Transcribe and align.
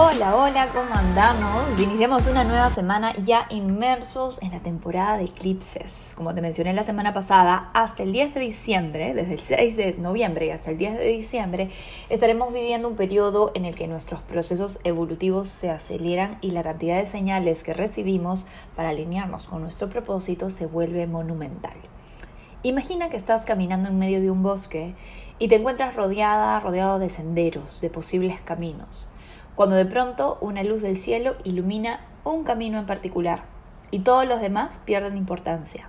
Hola, 0.00 0.36
hola, 0.36 0.68
¿cómo 0.72 0.94
andamos? 0.94 1.80
Iniciamos 1.80 2.24
una 2.28 2.44
nueva 2.44 2.70
semana 2.70 3.16
ya 3.16 3.46
inmersos 3.50 4.40
en 4.40 4.52
la 4.52 4.60
temporada 4.60 5.18
de 5.18 5.24
eclipses. 5.24 6.12
Como 6.14 6.32
te 6.32 6.40
mencioné 6.40 6.72
la 6.72 6.84
semana 6.84 7.12
pasada, 7.12 7.70
hasta 7.74 8.04
el 8.04 8.12
10 8.12 8.34
de 8.34 8.40
diciembre, 8.40 9.12
desde 9.12 9.32
el 9.32 9.40
6 9.40 9.76
de 9.76 9.94
noviembre 9.94 10.46
y 10.46 10.50
hasta 10.50 10.70
el 10.70 10.78
10 10.78 10.98
de 10.98 11.08
diciembre, 11.08 11.70
estaremos 12.10 12.54
viviendo 12.54 12.86
un 12.86 12.94
periodo 12.94 13.50
en 13.54 13.64
el 13.64 13.74
que 13.74 13.88
nuestros 13.88 14.22
procesos 14.22 14.78
evolutivos 14.84 15.48
se 15.48 15.68
aceleran 15.68 16.38
y 16.42 16.52
la 16.52 16.62
cantidad 16.62 16.98
de 16.98 17.06
señales 17.06 17.64
que 17.64 17.74
recibimos 17.74 18.46
para 18.76 18.90
alinearnos 18.90 19.48
con 19.48 19.62
nuestro 19.62 19.88
propósito 19.88 20.48
se 20.48 20.66
vuelve 20.66 21.08
monumental. 21.08 21.76
Imagina 22.62 23.10
que 23.10 23.16
estás 23.16 23.44
caminando 23.44 23.88
en 23.88 23.98
medio 23.98 24.20
de 24.20 24.30
un 24.30 24.44
bosque 24.44 24.94
y 25.40 25.48
te 25.48 25.56
encuentras 25.56 25.96
rodeada, 25.96 26.60
rodeado 26.60 27.00
de 27.00 27.10
senderos, 27.10 27.80
de 27.80 27.90
posibles 27.90 28.40
caminos 28.40 29.07
cuando 29.58 29.74
de 29.74 29.86
pronto 29.86 30.38
una 30.40 30.62
luz 30.62 30.82
del 30.82 30.96
cielo 30.96 31.34
ilumina 31.42 31.98
un 32.22 32.44
camino 32.44 32.78
en 32.78 32.86
particular 32.86 33.42
y 33.90 33.98
todos 33.98 34.24
los 34.24 34.40
demás 34.40 34.80
pierden 34.84 35.16
importancia. 35.16 35.88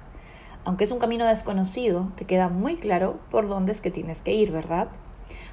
Aunque 0.66 0.86
es 0.86 0.92
un 0.92 0.98
camino 0.98 1.28
desconocido, 1.28 2.12
te 2.16 2.26
queda 2.26 2.50
muy 2.50 2.78
claro 2.78 3.20
por 3.30 3.48
dónde 3.48 3.72
es 3.72 3.80
que 3.80 3.92
tienes 3.92 4.24
que 4.24 4.34
ir, 4.34 4.52
¿verdad? 4.52 4.88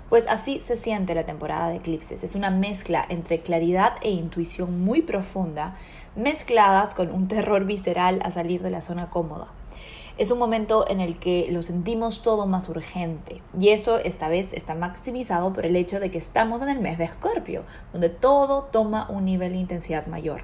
Pues 0.09 0.25
así 0.29 0.61
se 0.61 0.77
siente 0.77 1.15
la 1.15 1.27
temporada 1.27 1.69
de 1.69 1.77
eclipses. 1.77 2.25
Es 2.25 2.35
una 2.35 2.49
mezcla 2.49 3.05
entre 3.07 3.41
claridad 3.41 3.97
e 4.01 4.09
intuición 4.09 4.81
muy 4.81 5.03
profunda, 5.03 5.77
mezcladas 6.15 6.95
con 6.95 7.13
un 7.13 7.29
terror 7.29 7.67
visceral 7.67 8.21
a 8.25 8.31
salir 8.31 8.63
de 8.63 8.71
la 8.71 8.81
zona 8.81 9.11
cómoda. 9.11 9.49
Es 10.19 10.31
un 10.31 10.39
momento 10.39 10.89
en 10.89 11.01
el 11.01 11.19
que 11.19 11.49
lo 11.51 11.61
sentimos 11.61 12.23
todo 12.23 12.47
más 12.47 12.71
urgente 12.71 13.43
y 13.61 13.69
eso 13.69 13.99
esta 13.99 14.29
vez 14.29 14.55
está 14.55 14.75
maximizado 14.75 15.53
por 15.53 15.67
el 15.67 15.77
hecho 15.77 16.01
de 16.01 16.11
que 16.11 16.17
estamos 16.17 16.63
en 16.63 16.71
el 16.71 16.81
mes 16.81 16.97
de 16.97 17.05
Escorpio, 17.05 17.65
donde 17.93 18.09
todo 18.09 18.63
toma 18.73 19.11
un 19.11 19.27
nivel 19.27 19.53
de 19.53 19.59
intensidad 19.59 20.07
mayor. 20.07 20.41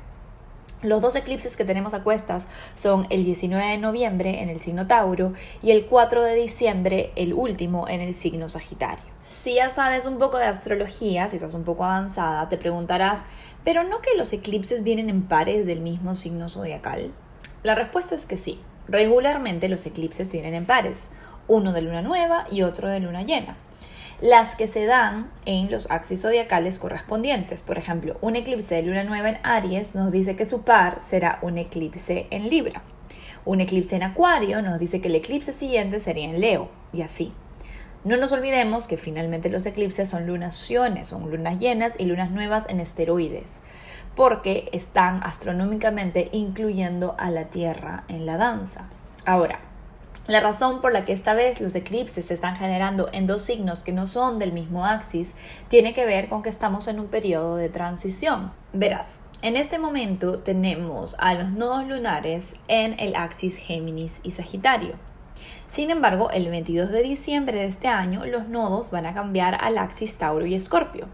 Los 0.83 1.01
dos 1.01 1.17
eclipses 1.17 1.57
que 1.57 1.65
tenemos 1.65 1.95
a 1.95 2.03
cuestas 2.03 2.49
son 2.75 3.07
el 3.09 3.25
19 3.25 3.65
de 3.65 3.79
noviembre 3.79 4.43
en 4.43 4.51
el 4.51 4.61
signo 4.61 4.87
Tauro 4.87 5.33
y 5.63 5.71
el 5.71 5.87
4 5.87 6.23
de 6.23 6.35
diciembre, 6.35 7.13
el 7.17 7.33
último, 7.33 7.89
en 7.89 8.03
el 8.03 8.13
signo 8.13 8.51
Sagitario. 8.51 9.07
Si 9.25 9.55
ya 9.55 9.71
sabes 9.71 10.05
un 10.05 10.19
poco 10.19 10.37
de 10.37 10.45
astrología, 10.45 11.31
si 11.31 11.37
estás 11.37 11.55
un 11.55 11.65
poco 11.65 11.85
avanzada, 11.85 12.51
te 12.51 12.59
preguntarás, 12.59 13.21
¿pero 13.65 13.85
no 13.85 14.01
que 14.01 14.19
los 14.19 14.35
eclipses 14.35 14.83
vienen 14.83 15.09
en 15.09 15.23
pares 15.23 15.65
del 15.65 15.81
mismo 15.81 16.15
signo 16.15 16.51
zodiacal? 16.51 17.11
La 17.63 17.75
respuesta 17.75 18.15
es 18.15 18.27
que 18.27 18.37
sí. 18.37 18.61
Regularmente 18.89 19.69
los 19.69 19.87
eclipses 19.87 20.33
vienen 20.33 20.55
en 20.55 20.67
pares, 20.67 21.13
uno 21.49 21.73
de 21.73 21.83
luna 21.83 22.03
nueva 22.03 22.47
y 22.51 22.63
otro 22.63 22.89
de 22.89 23.01
luna 23.01 23.23
llena. 23.23 23.57
Las 24.21 24.55
que 24.55 24.67
se 24.67 24.87
dan 24.87 25.31
en 25.47 25.71
los 25.71 25.91
axis 25.91 26.23
zodiacales 26.23 26.79
correspondientes. 26.79 27.63
Por 27.63 27.79
ejemplo, 27.79 28.17
un 28.21 28.37
eclipse 28.37 28.77
de 28.77 28.83
luna 28.83 29.05
nueva 29.05 29.31
en 29.31 29.39
Aries 29.43 29.95
nos 29.95 30.13
dice 30.13 30.37
que 30.37 30.45
su 30.45 30.63
par 30.63 31.01
será 31.01 31.39
un 31.43 31.59
eclipse 31.59 32.27
en 32.31 32.49
Libra. 32.49 32.83
Un 33.45 33.61
eclipse 33.61 33.97
en 33.97 34.05
Acuario 34.05 34.63
nos 34.63 34.79
dice 34.79 35.01
que 35.01 35.09
el 35.09 35.17
eclipse 35.17 35.53
siguiente 35.53 35.99
sería 35.99 36.27
en 36.27 36.41
Leo, 36.41 36.69
y 36.93 37.03
así. 37.03 37.33
No 38.05 38.17
nos 38.17 38.33
olvidemos 38.33 38.87
que 38.87 38.97
finalmente 38.97 39.51
los 39.51 39.67
eclipses 39.67 40.09
son 40.09 40.27
lunaciones, 40.27 41.09
son 41.09 41.29
lunas 41.31 41.59
llenas 41.59 41.95
y 41.99 42.05
lunas 42.05 42.31
nuevas 42.31 42.69
en 42.69 42.81
esteroides 42.81 43.63
porque 44.15 44.69
están 44.73 45.23
astronómicamente 45.23 46.29
incluyendo 46.33 47.15
a 47.19 47.31
la 47.31 47.45
Tierra 47.45 48.05
en 48.09 48.27
la 48.27 48.37
danza. 48.37 48.85
Ahora, 49.25 49.61
la 50.29 50.39
razón 50.39 50.81
por 50.81 50.93
la 50.93 51.05
que 51.05 51.13
esta 51.13 51.35
vez 51.35 51.61
los 51.61 51.75
eclipses 51.75 52.27
se 52.27 52.35
están 52.35 52.55
generando 52.57 53.09
en 53.13 53.27
dos 53.27 53.43
signos 53.43 53.83
que 53.83 53.93
no 53.93 54.07
son 54.07 54.39
del 54.39 54.53
mismo 54.53 54.87
axis 54.87 55.35
tiene 55.69 55.95
que 55.95 56.07
ver 56.07 56.29
con 56.29 56.43
que 56.43 56.49
estamos 56.49 56.87
en 56.87 57.01
un 57.01 57.09
periodo 57.09 57.57
de 57.57 57.69
transición. 57.69 58.53
Verás, 58.73 59.23
en 59.43 59.57
este 59.57 59.81
momento 59.81 60.39
tenemos 60.39 61.17
a 61.19 61.35
los 61.35 61.51
nodos 61.51 61.89
lunares 61.89 62.55
en 62.69 63.01
el 63.01 63.17
axis 63.17 63.57
Géminis 63.57 64.21
y 64.23 64.31
Sagitario. 64.31 64.95
Sin 65.69 65.91
embargo, 65.91 66.31
el 66.31 66.49
22 66.49 66.91
de 66.91 67.03
diciembre 67.03 67.59
de 67.59 67.67
este 67.67 67.89
año 67.89 68.25
los 68.25 68.49
nodos 68.49 68.93
van 68.93 69.07
a 69.07 69.15
cambiar 69.15 69.59
al 69.61 69.79
axis 69.79 70.17
Tauro 70.19 70.47
y 70.47 70.55
Escorpio. 70.55 71.09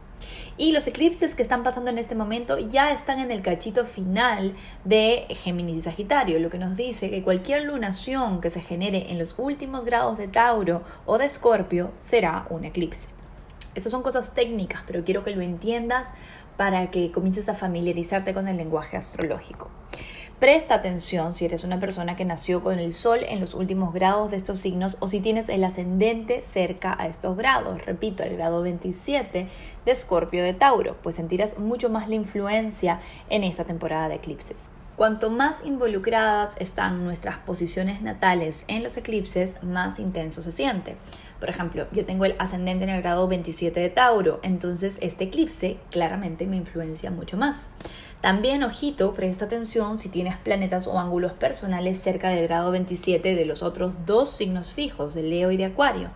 Y 0.57 0.73
los 0.73 0.87
eclipses 0.87 1.35
que 1.35 1.43
están 1.43 1.63
pasando 1.63 1.91
en 1.91 1.99
este 1.99 2.15
momento 2.15 2.59
ya 2.59 2.93
están 2.93 3.21
en 3.21 3.31
el 3.31 3.43
cachito 3.43 3.85
final 3.85 4.55
de 4.85 5.27
Géminis 5.31 5.77
y 5.77 5.81
Sagitario, 5.83 6.39
lo 6.39 6.51
que 6.51 6.59
nos 6.59 6.77
dice 6.77 7.11
que 7.11 7.23
cualquier 7.23 7.65
lunación 7.65 8.41
que 8.41 8.51
se 8.51 8.61
genere 8.61 9.11
en 9.11 9.19
los 9.19 9.35
últimos 9.39 9.85
grados 9.85 10.19
de 10.19 10.29
Tauro 10.29 10.83
o 11.07 11.19
de 11.19 11.27
Escorpio 11.27 11.93
será 11.99 12.47
un 12.51 12.65
eclipse. 12.65 13.18
Estas 13.75 13.93
son 13.93 14.03
cosas 14.03 14.35
técnicas, 14.35 14.83
pero 14.87 15.05
quiero 15.05 15.25
que 15.25 15.31
lo 15.31 15.43
entiendas 15.43 16.09
para 16.57 16.91
que 16.91 17.13
comiences 17.13 17.49
a 17.49 17.55
familiarizarte 17.55 18.35
con 18.35 18.49
el 18.49 18.57
lenguaje 18.57 18.97
astrológico. 18.97 19.71
Presta 20.41 20.77
atención 20.77 21.35
si 21.35 21.47
eres 21.47 21.65
una 21.65 21.81
persona 21.81 22.15
que 22.15 22.25
nació 22.25 22.63
con 22.63 22.79
el 22.79 22.93
sol 22.93 23.21
en 23.27 23.41
los 23.41 23.55
últimos 23.55 23.93
grados 23.93 24.31
de 24.31 24.37
estos 24.37 24.61
signos 24.61 24.97
o 25.01 25.09
si 25.09 25.21
tienes 25.21 25.49
el 25.49 25.65
ascendente 25.65 26.43
cerca 26.43 26.95
a 26.97 27.09
estos 27.09 27.37
grados. 27.37 27.85
Repito, 27.85 28.23
el 28.23 28.37
grado 28.37 28.63
27 28.63 29.49
de 29.85 29.91
Escorpio 29.91 30.45
de 30.45 30.55
Tauro, 30.55 30.97
pues 31.03 31.17
sentirás 31.17 31.59
mucho 31.59 31.91
más 31.91 32.09
la 32.09 32.15
influencia 32.15 33.01
en 33.31 33.43
esta 33.43 33.65
temporada 33.65 34.09
de 34.09 34.15
eclipses. 34.15 34.69
Cuanto 34.99 35.31
más 35.31 35.65
involucradas 35.65 36.57
están 36.59 37.05
nuestras 37.05 37.37
posiciones 37.37 38.03
natales 38.03 38.65
en 38.67 38.83
los 38.83 38.97
eclipses, 38.97 39.55
más 39.63 40.01
intenso 40.01 40.43
se 40.43 40.51
siente. 40.51 40.97
Por 41.39 41.49
ejemplo, 41.49 41.87
yo 41.93 42.05
tengo 42.05 42.25
el 42.25 42.35
ascendente 42.41 42.83
en 42.83 42.91
el 42.91 43.01
grado 43.01 43.29
27 43.29 43.79
de 43.79 43.91
Tauro, 43.91 44.41
entonces 44.43 44.99
este 45.01 45.27
eclipse 45.27 45.77
claramente 45.93 46.49
me 46.49 46.57
influencia 46.57 47.13
mucho 47.13 47.37
más. 47.37 47.71
También, 48.21 48.65
ojito, 48.65 49.15
presta 49.15 49.45
atención 49.45 50.01
si 50.01 50.09
tienes 50.09 50.37
planetas 50.37 50.89
o 50.89 50.99
ángulos 50.99 51.33
personales 51.33 52.01
cerca 52.01 52.31
del 52.31 52.49
grado 52.49 52.73
27 52.73 53.37
de 53.37 53.45
los 53.45 53.63
otros 53.63 54.05
dos 54.05 54.31
signos 54.31 54.73
fijos, 54.73 55.15
de 55.15 55.23
Leo 55.23 55.53
y 55.53 55.57
de 55.57 55.67
Acuario 55.67 56.11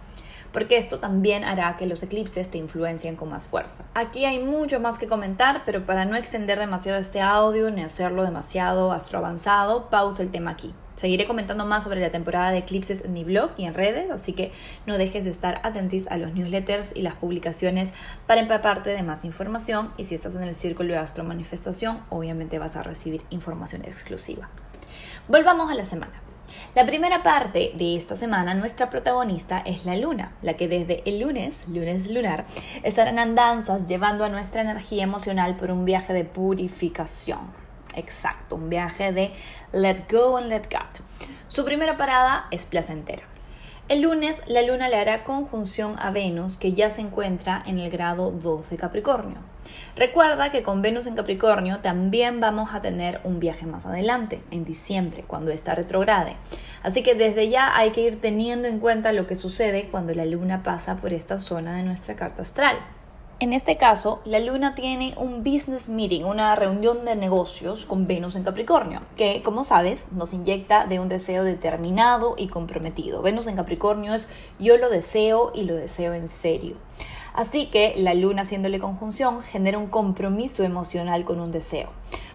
porque 0.52 0.76
esto 0.76 0.98
también 0.98 1.44
hará 1.44 1.76
que 1.76 1.86
los 1.86 2.02
eclipses 2.02 2.50
te 2.50 2.58
influencien 2.58 3.16
con 3.16 3.30
más 3.30 3.46
fuerza. 3.46 3.84
Aquí 3.94 4.24
hay 4.24 4.38
mucho 4.38 4.80
más 4.80 4.98
que 4.98 5.06
comentar, 5.06 5.62
pero 5.64 5.84
para 5.86 6.04
no 6.04 6.16
extender 6.16 6.58
demasiado 6.58 6.98
este 6.98 7.20
audio 7.20 7.70
ni 7.70 7.82
hacerlo 7.82 8.24
demasiado 8.24 8.92
astroavanzado, 8.92 9.88
pauso 9.90 10.22
el 10.22 10.30
tema 10.30 10.50
aquí. 10.50 10.74
Seguiré 10.96 11.26
comentando 11.26 11.64
más 11.64 11.84
sobre 11.84 12.00
la 12.00 12.10
temporada 12.10 12.52
de 12.52 12.58
eclipses 12.58 13.04
en 13.04 13.12
mi 13.12 13.24
blog 13.24 13.50
y 13.56 13.64
en 13.64 13.74
redes, 13.74 14.10
así 14.10 14.34
que 14.34 14.52
no 14.86 14.98
dejes 14.98 15.24
de 15.24 15.30
estar 15.30 15.60
atentos 15.64 16.06
a 16.08 16.16
los 16.16 16.32
newsletters 16.32 16.94
y 16.94 17.02
las 17.02 17.14
publicaciones 17.14 17.90
para 18.26 18.40
empaparte 18.40 18.90
de 18.90 19.02
más 19.02 19.24
información 19.24 19.92
y 19.96 20.04
si 20.04 20.14
estás 20.14 20.34
en 20.34 20.44
el 20.44 20.54
círculo 20.54 20.92
de 20.92 21.00
astro 21.00 21.24
manifestación, 21.24 21.98
obviamente 22.08 22.58
vas 22.58 22.76
a 22.76 22.82
recibir 22.82 23.22
información 23.30 23.84
exclusiva. 23.84 24.48
Volvamos 25.28 25.70
a 25.70 25.74
la 25.74 25.86
semana. 25.86 26.31
La 26.74 26.86
primera 26.86 27.22
parte 27.22 27.72
de 27.74 27.96
esta 27.96 28.16
semana, 28.16 28.54
nuestra 28.54 28.88
protagonista 28.90 29.58
es 29.58 29.84
la 29.84 29.96
luna, 29.96 30.32
la 30.42 30.54
que 30.54 30.68
desde 30.68 31.02
el 31.08 31.20
lunes, 31.20 31.64
lunes 31.68 32.10
lunar, 32.10 32.44
estará 32.82 33.10
en 33.10 33.18
andanzas 33.18 33.86
llevando 33.86 34.24
a 34.24 34.28
nuestra 34.28 34.62
energía 34.62 35.04
emocional 35.04 35.56
por 35.56 35.70
un 35.70 35.84
viaje 35.84 36.12
de 36.12 36.24
purificación. 36.24 37.40
Exacto, 37.94 38.56
un 38.56 38.70
viaje 38.70 39.12
de 39.12 39.32
let 39.72 40.04
go 40.10 40.36
and 40.36 40.48
let 40.48 40.62
God. 40.70 41.04
Su 41.48 41.64
primera 41.64 41.96
parada 41.96 42.46
es 42.50 42.64
placentera. 42.64 43.24
El 43.88 44.00
lunes 44.00 44.36
la 44.46 44.62
luna 44.62 44.88
le 44.88 44.96
hará 44.96 45.24
conjunción 45.24 45.96
a 45.98 46.10
Venus 46.10 46.56
que 46.56 46.72
ya 46.72 46.88
se 46.88 47.02
encuentra 47.02 47.62
en 47.66 47.78
el 47.78 47.90
grado 47.90 48.30
2 48.30 48.70
de 48.70 48.76
Capricornio. 48.78 49.51
Recuerda 49.96 50.50
que 50.50 50.62
con 50.62 50.82
Venus 50.82 51.06
en 51.06 51.14
Capricornio 51.14 51.80
también 51.80 52.40
vamos 52.40 52.74
a 52.74 52.80
tener 52.80 53.20
un 53.24 53.40
viaje 53.40 53.66
más 53.66 53.86
adelante, 53.86 54.42
en 54.50 54.64
diciembre, 54.64 55.24
cuando 55.26 55.50
está 55.50 55.74
retrograde. 55.74 56.36
Así 56.82 57.02
que 57.02 57.14
desde 57.14 57.48
ya 57.48 57.76
hay 57.76 57.90
que 57.90 58.00
ir 58.00 58.20
teniendo 58.20 58.68
en 58.68 58.80
cuenta 58.80 59.12
lo 59.12 59.26
que 59.26 59.34
sucede 59.34 59.88
cuando 59.90 60.14
la 60.14 60.24
luna 60.24 60.62
pasa 60.62 60.96
por 60.96 61.12
esta 61.12 61.40
zona 61.40 61.76
de 61.76 61.82
nuestra 61.82 62.16
carta 62.16 62.42
astral. 62.42 62.78
En 63.42 63.52
este 63.52 63.76
caso, 63.76 64.22
la 64.24 64.38
luna 64.38 64.76
tiene 64.76 65.14
un 65.16 65.42
business 65.42 65.88
meeting, 65.88 66.22
una 66.22 66.54
reunión 66.54 67.04
de 67.04 67.16
negocios 67.16 67.86
con 67.86 68.06
Venus 68.06 68.36
en 68.36 68.44
Capricornio, 68.44 69.00
que, 69.16 69.42
como 69.42 69.64
sabes, 69.64 70.06
nos 70.12 70.32
inyecta 70.32 70.86
de 70.86 71.00
un 71.00 71.08
deseo 71.08 71.42
determinado 71.42 72.36
y 72.38 72.46
comprometido. 72.46 73.20
Venus 73.20 73.48
en 73.48 73.56
Capricornio 73.56 74.14
es 74.14 74.28
yo 74.60 74.76
lo 74.76 74.88
deseo 74.90 75.50
y 75.56 75.64
lo 75.64 75.74
deseo 75.74 76.14
en 76.14 76.28
serio. 76.28 76.76
Así 77.34 77.66
que 77.66 77.94
la 77.96 78.14
luna 78.14 78.42
haciéndole 78.42 78.78
conjunción 78.78 79.40
genera 79.40 79.78
un 79.78 79.88
compromiso 79.88 80.64
emocional 80.64 81.24
con 81.24 81.40
un 81.40 81.50
deseo. 81.50 81.90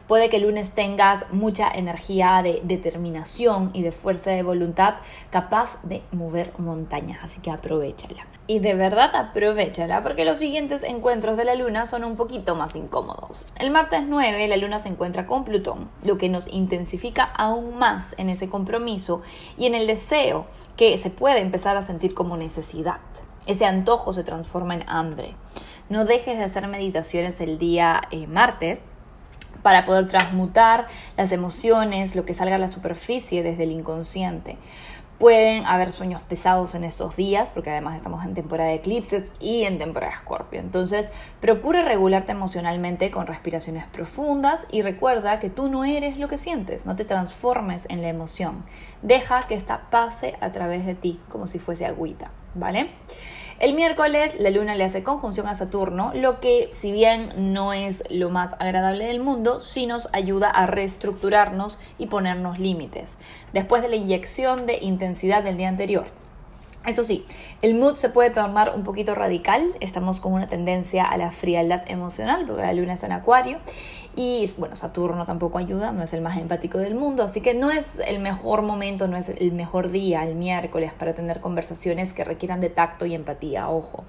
Puede 0.07 0.29
que 0.29 0.37
el 0.37 0.43
lunes 0.43 0.71
tengas 0.71 1.25
mucha 1.33 1.69
energía 1.69 2.41
de 2.41 2.61
determinación 2.63 3.71
y 3.73 3.81
de 3.81 3.91
fuerza 3.91 4.31
de 4.31 4.41
voluntad 4.41 4.95
capaz 5.31 5.77
de 5.83 6.01
mover 6.13 6.53
montañas, 6.57 7.19
así 7.21 7.41
que 7.41 7.51
aprovechala. 7.51 8.25
Y 8.47 8.59
de 8.59 8.73
verdad 8.73 9.13
aprovechala 9.13 10.01
porque 10.03 10.23
los 10.23 10.37
siguientes 10.37 10.83
encuentros 10.83 11.35
de 11.35 11.43
la 11.43 11.55
luna 11.55 11.85
son 11.85 12.05
un 12.05 12.15
poquito 12.15 12.55
más 12.55 12.73
incómodos. 12.77 13.45
El 13.59 13.69
martes 13.69 14.03
9 14.07 14.47
la 14.47 14.55
luna 14.55 14.79
se 14.79 14.87
encuentra 14.87 15.27
con 15.27 15.43
Plutón, 15.43 15.89
lo 16.05 16.17
que 16.17 16.29
nos 16.29 16.47
intensifica 16.47 17.25
aún 17.25 17.77
más 17.77 18.15
en 18.17 18.29
ese 18.29 18.47
compromiso 18.49 19.21
y 19.57 19.65
en 19.65 19.75
el 19.75 19.87
deseo 19.87 20.45
que 20.77 20.97
se 20.97 21.09
puede 21.09 21.41
empezar 21.41 21.75
a 21.75 21.81
sentir 21.81 22.13
como 22.13 22.37
necesidad. 22.37 23.01
Ese 23.47 23.65
antojo 23.65 24.13
se 24.13 24.23
transforma 24.23 24.75
en 24.75 24.83
hambre. 24.87 25.33
No 25.89 26.05
dejes 26.05 26.37
de 26.37 26.43
hacer 26.43 26.67
meditaciones 26.67 27.39
el 27.41 27.57
día 27.57 28.01
eh, 28.11 28.27
martes 28.27 28.85
para 29.63 29.85
poder 29.85 30.07
transmutar 30.07 30.87
las 31.15 31.31
emociones, 31.31 32.15
lo 32.15 32.25
que 32.25 32.33
salga 32.33 32.55
a 32.55 32.59
la 32.59 32.67
superficie 32.67 33.43
desde 33.43 33.63
el 33.63 33.71
inconsciente. 33.71 34.57
Pueden 35.17 35.65
haber 35.65 35.91
sueños 35.91 36.21
pesados 36.21 36.75
en 36.75 36.83
estos 36.83 37.15
días, 37.15 37.49
porque 37.49 37.71
además 37.71 37.95
estamos 37.95 38.23
en 38.23 38.35
temporada 38.35 38.69
de 38.69 38.75
eclipses 38.75 39.31
y 39.39 39.63
en 39.63 39.79
temporada 39.79 40.11
de 40.11 40.19
escorpio. 40.19 40.59
Entonces, 40.59 41.09
procura 41.41 41.81
regularte 41.81 42.33
emocionalmente 42.33 43.09
con 43.09 43.25
respiraciones 43.25 43.85
profundas 43.87 44.67
y 44.71 44.83
recuerda 44.83 45.39
que 45.39 45.49
tú 45.49 45.69
no 45.69 45.85
eres 45.85 46.17
lo 46.17 46.27
que 46.27 46.37
sientes, 46.37 46.85
no 46.85 46.95
te 46.95 47.03
transformes 47.03 47.87
en 47.89 48.03
la 48.03 48.09
emoción. 48.09 48.63
Deja 49.01 49.41
que 49.47 49.55
esta 49.55 49.89
pase 49.89 50.35
a 50.39 50.51
través 50.51 50.85
de 50.85 50.93
ti 50.93 51.19
como 51.29 51.47
si 51.47 51.57
fuese 51.57 51.87
agüita, 51.87 52.29
¿vale? 52.53 52.91
El 53.59 53.73
miércoles 53.73 54.35
la 54.37 54.51
luna 54.51 54.75
le 54.75 54.83
hace 54.83 55.01
conjunción 55.01 55.47
a 55.47 55.55
Saturno, 55.55 56.11
lo 56.13 56.39
que 56.39 56.69
si 56.73 56.91
bien 56.91 57.51
no 57.51 57.73
es 57.73 58.03
lo 58.11 58.29
más 58.29 58.53
agradable 58.59 59.07
del 59.07 59.19
mundo, 59.19 59.59
sí 59.59 59.87
nos 59.87 60.09
ayuda 60.13 60.47
a 60.47 60.67
reestructurarnos 60.67 61.79
y 61.97 62.05
ponernos 62.05 62.59
límites, 62.59 63.17
después 63.53 63.81
de 63.81 63.89
la 63.89 63.95
inyección 63.95 64.67
de 64.67 64.77
intensidad 64.77 65.41
del 65.41 65.57
día 65.57 65.69
anterior. 65.69 66.05
Eso 66.85 67.03
sí, 67.03 67.25
el 67.63 67.73
mood 67.73 67.95
se 67.95 68.09
puede 68.09 68.29
tornar 68.29 68.73
un 68.75 68.83
poquito 68.83 69.15
radical, 69.15 69.73
estamos 69.79 70.21
con 70.21 70.33
una 70.33 70.47
tendencia 70.47 71.03
a 71.05 71.17
la 71.17 71.31
frialdad 71.31 71.81
emocional, 71.87 72.45
porque 72.45 72.61
la 72.61 72.73
luna 72.73 72.93
está 72.93 73.07
en 73.07 73.13
acuario, 73.13 73.57
y 74.17 74.51
bueno, 74.57 74.75
Saturno 74.75 75.25
tampoco 75.25 75.59
ayuda, 75.59 75.91
no 75.91 76.01
es 76.01 76.11
el 76.11 76.21
más 76.21 76.39
empático 76.39 76.79
del 76.79 76.95
mundo, 76.95 77.21
así 77.21 77.39
que 77.39 77.53
no 77.53 77.69
es 77.69 77.87
el 78.03 78.17
mejor 78.17 78.63
momento, 78.63 79.07
no 79.07 79.15
es 79.15 79.29
el 79.29 79.51
mejor 79.51 79.91
día, 79.91 80.23
el 80.23 80.33
miércoles, 80.33 80.91
para 80.91 81.13
tener 81.13 81.39
conversaciones 81.39 82.13
que 82.13 82.23
requieran 82.23 82.59
de 82.59 82.71
tacto 82.71 83.05
y 83.05 83.13
empatía, 83.13 83.69
ojo. 83.69 84.05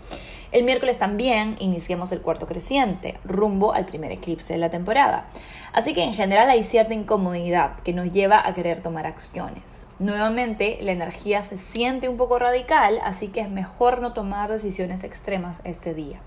El 0.50 0.64
miércoles 0.64 0.96
también 0.96 1.56
iniciamos 1.58 2.10
el 2.10 2.22
cuarto 2.22 2.46
creciente, 2.46 3.18
rumbo 3.22 3.74
al 3.74 3.84
primer 3.84 4.10
eclipse 4.10 4.54
de 4.54 4.58
la 4.58 4.70
temporada. 4.70 5.26
Así 5.74 5.92
que 5.92 6.04
en 6.04 6.14
general 6.14 6.48
hay 6.48 6.64
cierta 6.64 6.94
incomodidad 6.94 7.78
que 7.80 7.92
nos 7.92 8.10
lleva 8.10 8.48
a 8.48 8.54
querer 8.54 8.82
tomar 8.82 9.06
acciones. 9.06 9.88
Nuevamente, 9.98 10.78
la 10.80 10.92
energía 10.92 11.44
se 11.44 11.58
siente 11.58 12.08
un 12.08 12.16
poco 12.16 12.38
radical, 12.38 12.98
así 13.04 13.28
que 13.28 13.40
es 13.40 13.50
mejor 13.50 14.00
no 14.00 14.14
tomar 14.14 14.50
decisiones 14.50 15.04
extremas 15.04 15.58
este 15.64 15.92
día. 15.92 16.18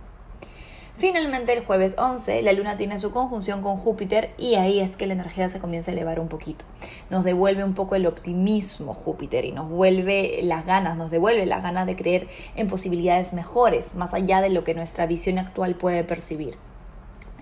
Finalmente, 1.02 1.52
el 1.52 1.66
jueves 1.66 1.96
11, 1.98 2.44
la 2.44 2.54
luna 2.54 2.78
tiene 2.78 3.00
su 3.00 3.10
conjunción 3.10 3.64
con 3.64 3.76
Júpiter 3.76 4.30
y 4.38 4.54
ahí 4.54 4.80
es 4.80 4.98
que 4.98 5.08
la 5.08 5.14
energía 5.14 5.50
se 5.50 5.60
comienza 5.60 5.90
a 5.90 5.96
elevar 5.96 6.20
un 6.20 6.28
poquito. 6.28 6.64
Nos 7.10 7.24
devuelve 7.24 7.64
un 7.64 7.74
poco 7.74 7.96
el 7.96 8.06
optimismo 8.06 8.94
Júpiter 8.94 9.46
y 9.46 9.52
nos 9.52 9.68
vuelve 9.68 10.42
las 10.44 10.64
ganas, 10.64 10.96
nos 10.98 11.10
devuelve 11.10 11.48
las 11.48 11.64
ganas 11.64 11.88
de 11.88 11.96
creer 11.96 12.28
en 12.56 12.68
posibilidades 12.68 13.34
mejores, 13.34 13.96
más 13.96 14.14
allá 14.14 14.42
de 14.42 14.52
lo 14.52 14.64
que 14.64 14.76
nuestra 14.76 15.08
visión 15.08 15.40
actual 15.40 15.74
puede 15.74 16.04
percibir. 16.04 16.56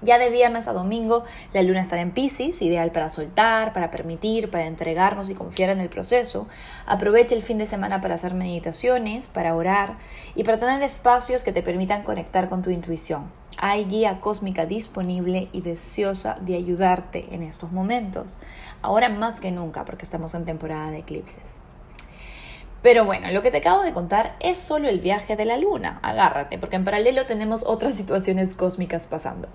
Ya 0.02 0.20
de 0.20 0.30
viernes 0.30 0.70
a 0.70 0.72
domingo 0.72 1.26
la 1.52 1.62
luna 1.62 1.82
estará 1.82 2.02
en 2.02 2.12
Pisces, 2.12 2.62
ideal 2.62 2.94
para 2.94 3.10
soltar, 3.10 3.74
para 3.74 3.92
permitir, 3.92 4.50
para 4.50 4.68
entregarnos 4.68 5.30
y 5.30 5.36
confiar 5.36 5.70
en 5.70 5.82
el 5.82 5.90
proceso. 5.90 6.48
Aprovecha 6.86 7.36
el 7.36 7.44
fin 7.44 7.58
de 7.58 7.66
semana 7.66 8.00
para 8.00 8.16
hacer 8.16 8.36
meditaciones, 8.36 9.28
para 9.28 9.54
orar 9.54 9.98
y 10.34 10.46
para 10.46 10.60
tener 10.60 10.82
espacios 10.82 11.44
que 11.44 11.52
te 11.52 11.62
permitan 11.62 12.04
conectar 12.04 12.48
con 12.48 12.62
tu 12.62 12.70
intuición. 12.70 13.38
Hay 13.62 13.84
guía 13.86 14.22
cósmica 14.22 14.66
disponible 14.66 15.50
y 15.52 15.60
deseosa 15.60 16.38
de 16.40 16.56
ayudarte 16.56 17.36
en 17.36 17.44
estos 17.44 17.74
momentos, 17.74 18.38
ahora 18.82 19.10
más 19.10 19.42
que 19.42 19.52
nunca 19.52 19.84
porque 19.84 20.06
estamos 20.06 20.34
en 20.34 20.46
temporada 20.46 20.92
de 20.92 21.00
eclipses. 21.00 21.60
Pero 22.82 23.04
bueno, 23.04 23.30
lo 23.32 23.42
que 23.42 23.52
te 23.52 23.58
acabo 23.58 23.82
de 23.82 23.92
contar 23.92 24.38
es 24.40 24.60
solo 24.60 24.88
el 24.88 25.02
viaje 25.02 25.36
de 25.36 25.44
la 25.44 25.58
luna. 25.58 26.00
Agárrate, 26.04 26.58
porque 26.58 26.78
en 26.78 26.86
paralelo 26.86 27.26
tenemos 27.26 27.66
otras 27.66 27.96
situaciones 27.96 28.56
cósmicas 28.56 29.08
pasando. 29.08 29.50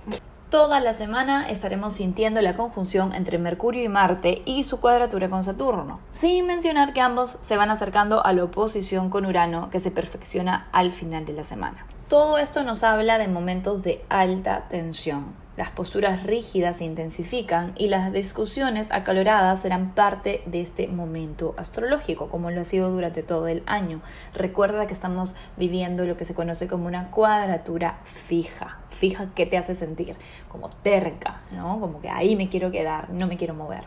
Toda 0.50 0.80
la 0.80 0.92
semana 0.92 1.48
estaremos 1.48 1.94
sintiendo 1.94 2.42
la 2.42 2.56
conjunción 2.56 3.14
entre 3.14 3.38
Mercurio 3.38 3.82
y 3.82 3.88
Marte 3.88 4.42
y 4.44 4.64
su 4.64 4.82
cuadratura 4.82 5.30
con 5.30 5.44
Saturno, 5.44 6.00
sin 6.10 6.46
mencionar 6.46 6.92
que 6.92 7.00
ambos 7.00 7.38
se 7.40 7.56
van 7.56 7.70
acercando 7.70 8.22
a 8.22 8.34
la 8.34 8.44
oposición 8.44 9.08
con 9.08 9.24
Urano 9.24 9.70
que 9.70 9.80
se 9.80 9.90
perfecciona 9.90 10.68
al 10.72 10.92
final 10.92 11.24
de 11.24 11.32
la 11.32 11.44
semana. 11.44 11.86
Todo 12.08 12.38
esto 12.38 12.62
nos 12.64 12.82
habla 12.84 13.18
de 13.18 13.28
momentos 13.28 13.82
de 13.82 14.04
alta 14.08 14.68
tensión, 14.68 15.34
las 15.56 15.70
posturas 15.70 16.24
rígidas 16.24 16.78
se 16.78 16.84
intensifican 16.84 17.74
y 17.76 17.86
las 17.86 18.12
discusiones 18.12 18.88
acaloradas 18.90 19.62
serán 19.62 19.94
parte 19.94 20.42
de 20.46 20.60
este 20.60 20.88
momento 20.88 21.54
astrológico, 21.56 22.28
como 22.28 22.50
lo 22.50 22.60
ha 22.60 22.64
sido 22.64 22.90
durante 22.90 23.22
todo 23.22 23.46
el 23.46 23.62
año. 23.66 24.00
Recuerda 24.34 24.88
que 24.88 24.94
estamos 24.94 25.36
viviendo 25.56 26.06
lo 26.06 26.16
que 26.16 26.24
se 26.24 26.34
conoce 26.34 26.66
como 26.66 26.88
una 26.88 27.12
cuadratura 27.12 28.00
fija. 28.02 28.78
Fija 28.90 29.28
que 29.36 29.46
te 29.46 29.56
hace 29.56 29.76
sentir 29.76 30.16
como 30.48 30.70
terca, 30.70 31.42
¿no? 31.52 31.78
Como 31.78 32.00
que 32.00 32.08
ahí 32.08 32.34
me 32.34 32.48
quiero 32.48 32.72
quedar, 32.72 33.10
no 33.10 33.28
me 33.28 33.36
quiero 33.36 33.54
mover. 33.54 33.84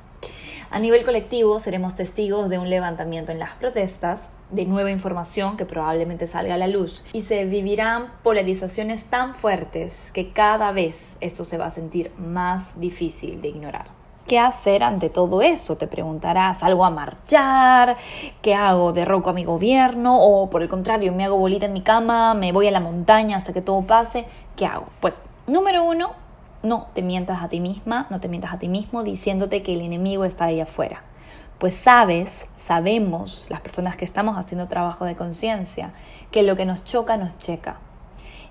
A 0.70 0.80
nivel 0.80 1.04
colectivo 1.04 1.60
seremos 1.60 1.96
testigos 1.96 2.48
de 2.48 2.60
un 2.60 2.70
levantamiento 2.70 3.34
en 3.34 3.40
las 3.40 3.52
protestas, 3.56 4.32
de 4.52 4.66
nueva 4.66 4.92
información 4.92 5.58
que 5.58 5.66
probablemente 5.66 6.28
salga 6.28 6.56
a 6.56 6.58
la 6.58 6.68
luz 6.68 7.04
y 7.14 7.22
se 7.22 7.46
vivirán 7.46 8.14
polarizaciones 8.24 9.06
tan 9.06 9.36
fuertes 9.36 10.12
que 10.14 10.32
cada 10.32 10.72
vez 10.72 11.18
esto 11.22 11.44
se 11.44 11.58
va 11.58 11.66
a 11.68 11.72
sentir 11.72 12.12
más 12.18 12.80
difícil 12.80 13.42
de 13.42 13.50
ignorar. 13.50 13.88
¿Qué 14.28 14.40
hacer 14.40 14.84
ante 14.84 15.10
todo 15.10 15.42
esto? 15.42 15.78
Te 15.78 15.88
preguntarás, 15.88 16.62
¿algo 16.62 16.84
a 16.84 16.90
marchar? 16.90 17.96
¿Qué 18.42 18.54
hago? 18.54 18.92
¿Derroco 18.92 19.30
a 19.30 19.34
mi 19.34 19.46
gobierno? 19.46 20.20
¿O 20.20 20.50
por 20.50 20.62
el 20.62 20.68
contrario, 20.68 21.14
me 21.14 21.24
hago 21.24 21.38
bolita 21.38 21.68
en 21.68 21.72
mi 21.72 21.82
cama? 21.82 22.34
¿Me 22.34 22.52
voy 22.52 22.68
a 22.68 22.72
la 22.72 22.82
montaña 22.82 23.38
hasta 23.38 23.54
que 23.54 23.62
todo 23.62 23.84
pase? 23.84 24.26
¿Qué 24.58 24.66
hago? 24.66 24.88
Pues, 25.00 25.22
número 25.48 25.86
uno, 25.86 26.12
no 26.62 26.88
te 26.94 27.04
mientas 27.04 27.42
a 27.42 27.48
ti 27.48 27.62
misma, 27.62 28.08
no 28.10 28.20
te 28.20 28.28
mientas 28.28 28.52
a 28.52 28.60
ti 28.60 28.68
mismo 28.68 29.04
diciéndote 29.04 29.64
que 29.64 29.76
el 29.76 29.82
enemigo 29.82 30.26
está 30.26 30.46
ahí 30.46 30.60
afuera. 30.60 31.04
Pues 31.58 31.74
sabes, 31.74 32.46
sabemos, 32.56 33.48
las 33.50 33.62
personas 33.62 33.98
que 33.98 34.06
estamos 34.06 34.38
haciendo 34.38 34.68
trabajo 34.68 35.06
de 35.06 35.16
conciencia, 35.16 35.92
que 36.30 36.44
lo 36.44 36.56
que 36.56 36.66
nos 36.66 36.86
choca 36.86 37.18
nos 37.18 37.36
checa. 37.40 37.80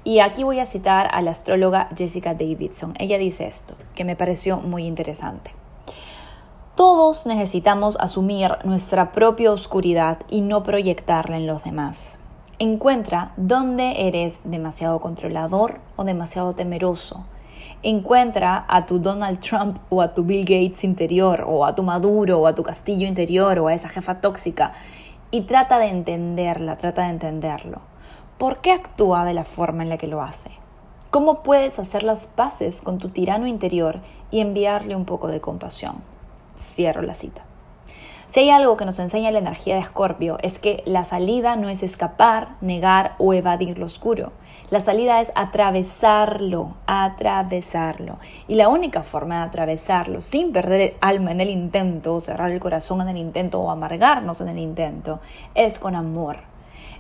Y 0.03 0.19
aquí 0.19 0.43
voy 0.43 0.59
a 0.59 0.67
citar 0.67 1.09
a 1.13 1.23
la 1.23 1.31
astróloga 1.31 1.89
Jessica 1.97 2.35
Davidson. 2.35 2.95
Ella 2.99 3.17
dice 3.17 3.47
esto, 3.47 3.77
que 3.95 4.05
me 4.05 4.17
pareció 4.17 4.57
muy 4.57 4.87
interesante. 4.87 5.53
Todos 6.75 7.27
necesitamos 7.27 7.97
asumir 8.01 8.51
nuestra 8.65 9.13
propia 9.13 9.53
oscuridad 9.53 10.19
y 10.29 10.41
no 10.41 10.65
proyectarla 10.65 11.37
en 11.37 11.47
los 11.47 11.63
demás. 11.63 12.19
Encuentra 12.59 13.33
dónde 13.37 14.09
eres 14.09 14.41
demasiado 14.43 15.01
controlador 15.01 15.81
o 15.95 16.03
demasiado 16.03 16.55
temeroso 16.55 17.25
encuentra 17.89 18.65
a 18.67 18.85
tu 18.85 18.99
Donald 18.99 19.39
Trump 19.39 19.79
o 19.91 20.03
a 20.03 20.13
tu 20.13 20.25
Bill 20.25 20.45
Gates 20.45 20.83
interior 20.83 21.45
o 21.47 21.65
a 21.65 21.77
tu 21.77 21.85
Maduro 21.85 22.41
o 22.41 22.49
a 22.49 22.55
tu 22.55 22.65
castillo 22.65 23.07
interior 23.07 23.61
o 23.61 23.69
a 23.69 23.75
esa 23.75 23.89
jefa 23.89 24.17
tóxica 24.17 24.73
y 25.31 25.43
trata 25.43 25.79
de 25.79 25.87
entenderla, 25.87 26.79
trata 26.79 27.03
de 27.03 27.11
entenderlo. 27.11 27.83
¿Por 28.39 28.61
qué 28.61 28.73
actúa 28.73 29.25
de 29.25 29.35
la 29.35 29.45
forma 29.45 29.85
en 29.85 29.89
la 29.89 29.99
que 29.99 30.09
lo 30.09 30.21
hace? 30.21 30.51
¿Cómo 31.11 31.45
puedes 31.45 31.79
hacer 31.79 32.03
las 32.03 32.27
paces 32.27 32.83
con 32.83 32.99
tu 32.99 33.11
tirano 33.11 33.47
interior 33.47 34.01
y 34.33 34.41
enviarle 34.41 34.97
un 34.97 35.05
poco 35.05 35.29
de 35.29 35.41
compasión? 35.41 36.03
Cierro 36.57 37.03
la 37.03 37.15
cita. 37.15 37.45
Si 38.37 38.41
hay 38.41 38.51
algo 38.51 38.77
que 38.77 38.85
nos 38.85 38.99
enseña 38.99 39.31
la 39.31 39.39
energía 39.39 39.77
de 39.77 39.81
Escorpio 39.81 40.37
es 40.43 40.59
que 40.59 40.83
la 40.85 41.05
salida 41.05 41.57
no 41.57 41.71
es 41.71 41.83
escapar, 41.83 42.57
negar 42.61 43.15
o 43.17 43.33
evadir 43.33 43.79
lo 43.79 43.87
oscuro. 43.87 44.35
La 44.69 44.81
salida 44.81 45.23
es 45.23 45.33
atravesarlo, 45.35 46.75
atravesarlo. 46.87 48.19
Y 48.47 48.57
la 48.57 48.69
única 48.69 49.05
forma 49.05 49.37
de 49.37 49.47
atravesarlo 49.47 50.21
sin 50.21 50.53
perder 50.53 50.81
el 50.83 50.95
alma 51.01 51.33
en 51.33 51.41
el 51.41 51.49
intento, 51.49 52.21
cerrar 52.21 52.51
el 52.51 52.61
corazón 52.61 53.01
en 53.01 53.09
el 53.09 53.17
intento 53.17 53.59
o 53.59 53.71
amargarnos 53.71 54.43
en 54.43 54.49
el 54.49 54.59
intento, 54.59 55.21
es 55.55 55.79
con 55.79 55.95
amor. 55.95 56.41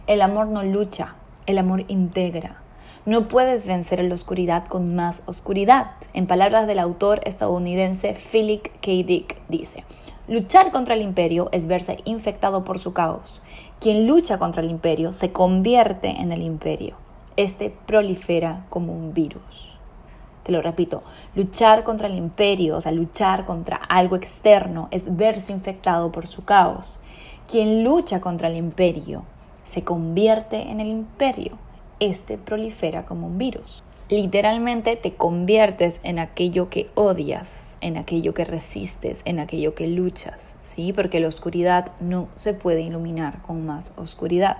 El 0.06 0.22
amor 0.22 0.46
no 0.46 0.62
lucha, 0.62 1.16
el 1.44 1.58
amor 1.58 1.84
integra. 1.88 2.62
No 3.04 3.28
puedes 3.28 3.66
vencer 3.66 4.02
la 4.02 4.14
oscuridad 4.14 4.64
con 4.64 4.96
más 4.96 5.22
oscuridad. 5.26 5.90
En 6.14 6.26
palabras 6.26 6.66
del 6.66 6.78
autor 6.78 7.20
estadounidense 7.24 8.14
Philip 8.14 8.68
K. 8.80 8.90
Dick 9.04 9.36
dice, 9.48 9.84
Luchar 10.28 10.72
contra 10.72 10.96
el 10.96 11.02
imperio 11.02 11.48
es 11.52 11.68
verse 11.68 11.98
infectado 12.04 12.64
por 12.64 12.80
su 12.80 12.92
caos. 12.92 13.40
Quien 13.78 14.08
lucha 14.08 14.38
contra 14.38 14.60
el 14.60 14.70
imperio 14.70 15.12
se 15.12 15.30
convierte 15.30 16.08
en 16.08 16.32
el 16.32 16.42
imperio. 16.42 16.96
este 17.36 17.70
prolifera 17.86 18.64
como 18.70 18.92
un 18.94 19.12
virus. 19.12 19.76
Te 20.42 20.52
lo 20.52 20.62
repito, 20.62 21.02
luchar 21.34 21.84
contra 21.84 22.08
el 22.08 22.16
imperio, 22.16 22.76
o 22.76 22.80
sea, 22.80 22.92
luchar 22.92 23.44
contra 23.44 23.76
algo 23.76 24.16
externo, 24.16 24.88
es 24.90 25.16
verse 25.16 25.52
infectado 25.52 26.10
por 26.10 26.26
su 26.26 26.44
caos. 26.44 26.98
Quien 27.46 27.84
lucha 27.84 28.20
contra 28.20 28.48
el 28.48 28.56
imperio 28.56 29.22
se 29.64 29.84
convierte 29.84 30.70
en 30.70 30.80
el 30.80 30.88
imperio. 30.88 31.58
Este 32.00 32.38
prolifera 32.38 33.04
como 33.04 33.26
un 33.26 33.38
virus. 33.38 33.84
Literalmente 34.08 34.94
te 34.94 35.14
conviertes 35.14 35.98
en 36.04 36.20
aquello 36.20 36.70
que 36.70 36.88
odias, 36.94 37.76
en 37.80 37.96
aquello 37.96 38.34
que 38.34 38.44
resistes, 38.44 39.20
en 39.24 39.40
aquello 39.40 39.74
que 39.74 39.88
luchas, 39.88 40.54
¿sí? 40.62 40.92
Porque 40.92 41.18
la 41.18 41.26
oscuridad 41.26 41.90
no 42.00 42.28
se 42.36 42.54
puede 42.54 42.82
iluminar 42.82 43.42
con 43.42 43.66
más 43.66 43.92
oscuridad. 43.96 44.58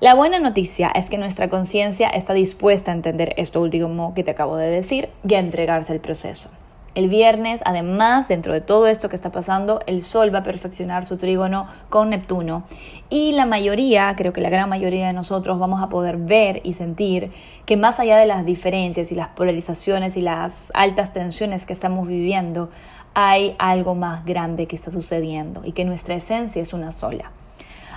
La 0.00 0.14
buena 0.14 0.38
noticia 0.38 0.90
es 0.94 1.10
que 1.10 1.18
nuestra 1.18 1.50
conciencia 1.50 2.08
está 2.08 2.32
dispuesta 2.32 2.90
a 2.90 2.94
entender 2.94 3.34
esto 3.36 3.60
último 3.60 4.14
que 4.14 4.24
te 4.24 4.30
acabo 4.30 4.56
de 4.56 4.70
decir 4.70 5.10
y 5.28 5.34
a 5.34 5.38
entregarse 5.38 5.92
al 5.92 6.00
proceso. 6.00 6.50
El 6.94 7.08
viernes, 7.08 7.62
además, 7.64 8.28
dentro 8.28 8.52
de 8.52 8.60
todo 8.60 8.86
esto 8.86 9.08
que 9.08 9.16
está 9.16 9.32
pasando, 9.32 9.80
el 9.86 10.02
Sol 10.02 10.34
va 10.34 10.40
a 10.40 10.42
perfeccionar 10.42 11.06
su 11.06 11.16
trígono 11.16 11.66
con 11.88 12.10
Neptuno. 12.10 12.64
Y 13.08 13.32
la 13.32 13.46
mayoría, 13.46 14.14
creo 14.14 14.34
que 14.34 14.42
la 14.42 14.50
gran 14.50 14.68
mayoría 14.68 15.06
de 15.06 15.14
nosotros, 15.14 15.58
vamos 15.58 15.82
a 15.82 15.88
poder 15.88 16.18
ver 16.18 16.60
y 16.64 16.74
sentir 16.74 17.30
que 17.64 17.78
más 17.78 17.98
allá 17.98 18.18
de 18.18 18.26
las 18.26 18.44
diferencias 18.44 19.10
y 19.10 19.14
las 19.14 19.28
polarizaciones 19.28 20.18
y 20.18 20.20
las 20.20 20.70
altas 20.74 21.14
tensiones 21.14 21.64
que 21.64 21.72
estamos 21.72 22.06
viviendo, 22.06 22.68
hay 23.14 23.56
algo 23.58 23.94
más 23.94 24.26
grande 24.26 24.66
que 24.66 24.76
está 24.76 24.90
sucediendo 24.90 25.62
y 25.64 25.72
que 25.72 25.86
nuestra 25.86 26.14
esencia 26.14 26.60
es 26.60 26.74
una 26.74 26.92
sola. 26.92 27.30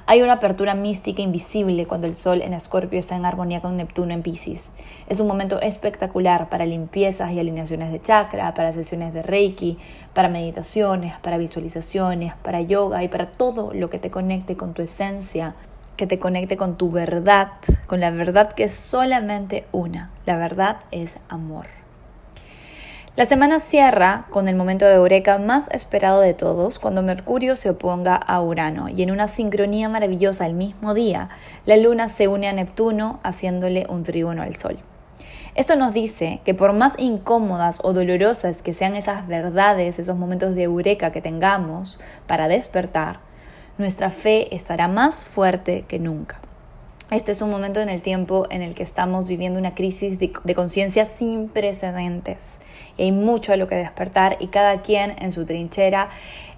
Hay 0.07 0.21
una 0.21 0.33
apertura 0.33 0.75
mística 0.75 1.23
invisible 1.23 1.87
cuando 1.87 2.05
el 2.05 2.13
Sol 2.13 2.43
en 2.43 2.53
Escorpio 2.53 2.99
está 2.99 3.15
en 3.15 3.25
armonía 3.25 3.61
con 3.61 3.75
Neptuno 3.75 4.13
en 4.13 4.21
Pisces. 4.21 4.69
Es 5.09 5.19
un 5.19 5.25
momento 5.25 5.59
espectacular 5.59 6.47
para 6.47 6.67
limpiezas 6.67 7.31
y 7.31 7.39
alineaciones 7.39 7.91
de 7.91 7.99
chakra, 7.99 8.53
para 8.53 8.71
sesiones 8.71 9.15
de 9.15 9.23
Reiki, 9.23 9.79
para 10.13 10.29
meditaciones, 10.29 11.17
para 11.21 11.39
visualizaciones, 11.39 12.35
para 12.43 12.61
yoga 12.61 13.03
y 13.03 13.07
para 13.07 13.31
todo 13.31 13.73
lo 13.73 13.89
que 13.89 13.97
te 13.97 14.11
conecte 14.11 14.55
con 14.55 14.75
tu 14.75 14.83
esencia, 14.83 15.55
que 15.97 16.05
te 16.05 16.19
conecte 16.19 16.55
con 16.55 16.77
tu 16.77 16.91
verdad, 16.91 17.53
con 17.87 17.99
la 17.99 18.11
verdad 18.11 18.53
que 18.53 18.65
es 18.65 18.75
solamente 18.75 19.65
una. 19.71 20.11
La 20.27 20.37
verdad 20.37 20.81
es 20.91 21.17
amor. 21.29 21.84
La 23.15 23.25
semana 23.25 23.61
cierra 23.61 24.25
con 24.29 24.49
el 24.49 24.57
momento 24.57 24.83
de 24.83 24.95
Eureka 24.95 25.37
más 25.37 25.69
esperado 25.71 26.19
de 26.19 26.33
todos, 26.33 26.79
cuando 26.79 27.01
Mercurio 27.01 27.55
se 27.55 27.69
oponga 27.69 28.13
a 28.17 28.41
Urano 28.41 28.89
y 28.89 29.03
en 29.03 29.11
una 29.11 29.29
sincronía 29.29 29.87
maravillosa 29.87 30.45
el 30.45 30.53
mismo 30.53 30.93
día, 30.93 31.29
la 31.65 31.77
Luna 31.77 32.09
se 32.09 32.27
une 32.27 32.49
a 32.49 32.51
Neptuno 32.51 33.21
haciéndole 33.23 33.85
un 33.87 34.03
trígono 34.03 34.41
al 34.41 34.57
Sol. 34.57 34.79
Esto 35.55 35.77
nos 35.77 35.93
dice 35.93 36.41
que 36.43 36.53
por 36.53 36.73
más 36.73 36.95
incómodas 36.97 37.79
o 37.83 37.93
dolorosas 37.93 38.61
que 38.61 38.73
sean 38.73 38.97
esas 38.97 39.25
verdades, 39.29 39.97
esos 39.97 40.17
momentos 40.17 40.53
de 40.53 40.63
eureka 40.63 41.13
que 41.13 41.21
tengamos 41.21 42.01
para 42.27 42.49
despertar, 42.49 43.19
nuestra 43.77 44.09
fe 44.09 44.53
estará 44.53 44.89
más 44.89 45.23
fuerte 45.23 45.85
que 45.87 45.99
nunca. 45.99 46.41
Este 47.11 47.31
es 47.31 47.41
un 47.43 47.51
momento 47.51 47.81
en 47.81 47.89
el 47.89 48.01
tiempo 48.01 48.47
en 48.49 48.63
el 48.63 48.73
que 48.73 48.81
estamos 48.81 49.27
viviendo 49.27 49.59
una 49.59 49.75
crisis 49.75 50.17
de, 50.17 50.31
conciencia 50.55 51.05
sin 51.05 51.49
precedentes. 51.49 52.57
Y 52.97 53.03
hay 53.03 53.11
mucho 53.11 53.53
a 53.53 53.57
lo 53.57 53.67
que 53.67 53.75
despertar 53.75 54.37
y 54.39 54.47
cada 54.47 54.81
quien 54.81 55.13
en 55.19 55.31
su 55.31 55.45
trinchera 55.45 56.09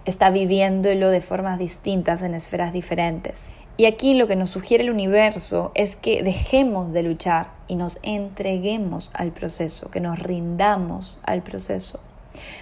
está 0.06 0.30
viviéndolo 0.30 1.10
de 1.10 1.20
formas 1.20 1.60
distintas 1.60 2.22
en 2.22 2.34
esferas 2.34 2.72
diferentes. 2.72 3.50
Y 3.75 3.88
aquí 3.88 4.13
lo 4.13 4.27
que 4.27 4.38
nos 4.38 4.50
sugiere 4.50 4.86
el 4.86 4.89
universo 4.89 5.74
es 5.75 5.98
que 5.98 6.24
dejemos 6.24 6.94
de 6.94 7.04
luchar 7.04 7.50
y 7.68 7.75
nos 7.75 8.00
entreguemos 8.01 9.12
al 9.13 9.34
proceso, 9.34 9.92
que 9.92 10.00
nos 10.00 10.18
rindamos 10.18 11.20
al 11.24 11.44
proceso. 11.44 12.00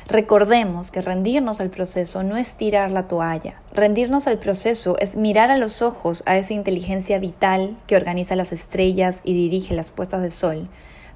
Recordemos 0.08 0.92
que 0.92 1.02
rendirnos 1.02 1.60
al 1.60 1.70
proceso 1.70 2.24
no 2.24 2.38
es 2.38 2.54
tirar 2.54 2.92
la 2.92 3.08
toalla. 3.08 3.62
Rendirnos 3.74 4.28
al 4.28 4.38
proceso 4.38 4.98
es 5.00 5.18
mirar 5.18 5.52
a 5.52 5.58
los 5.58 5.82
ojos 5.82 6.24
a 6.26 6.38
esa 6.38 6.54
inteligencia 6.54 7.20
vital 7.20 7.76
que 7.88 7.96
organiza 7.96 8.36
las 8.36 8.52
estrellas 8.52 9.20
y 9.24 9.34
dirige 9.34 9.74
las 9.74 9.90
puestas 9.90 10.22
de 10.22 10.32
sol, 10.32 10.70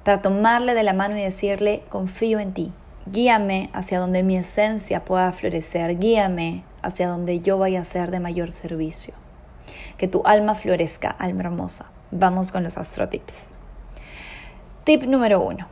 para 0.04 0.22
tomarle 0.22 0.74
de 0.74 0.82
la 0.82 0.92
mano 0.92 1.16
y 1.16 1.22
decirle, 1.22 1.82
confío 1.88 2.40
en 2.40 2.52
ti. 2.52 2.72
Guíame 3.06 3.70
hacia 3.72 3.98
donde 3.98 4.22
mi 4.22 4.36
esencia 4.36 5.04
pueda 5.04 5.32
florecer, 5.32 5.98
guíame 5.98 6.64
hacia 6.82 7.08
donde 7.08 7.40
yo 7.40 7.58
vaya 7.58 7.80
a 7.80 7.84
ser 7.84 8.10
de 8.10 8.20
mayor 8.20 8.50
servicio. 8.50 9.14
Que 9.96 10.08
tu 10.08 10.22
alma 10.24 10.54
florezca, 10.54 11.10
alma 11.10 11.42
hermosa. 11.42 11.90
Vamos 12.10 12.50
con 12.50 12.64
los 12.64 12.76
astrotips. 12.76 13.52
Tip 14.84 15.04
número 15.04 15.40
uno. 15.40 15.68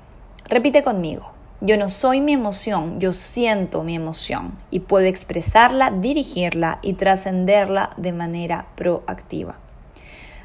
Repite 0.49 0.83
conmigo. 0.83 1.38
Yo 1.61 1.77
no 1.77 1.91
soy 1.91 2.21
mi 2.21 2.35
emoción, 2.35 3.01
yo 3.01 3.13
siento 3.13 3.83
mi 3.83 3.97
emoción 3.97 4.53
y 4.71 4.79
puedo 4.79 5.07
expresarla, 5.07 5.91
dirigirla 5.91 6.79
y 6.83 6.93
trascenderla 6.93 7.91
de 7.97 8.13
manera 8.13 8.67
proactiva. 8.77 9.57